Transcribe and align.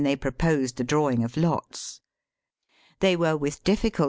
387 0.01 0.19
proposed 0.19 0.77
the 0.77 0.83
drawing 0.83 1.23
of 1.23 1.37
lois. 1.37 2.01
They 3.01 3.13
w 3.13 3.33
re 3.35 3.35
with 3.37 3.63
diliieull. 3.63 3.99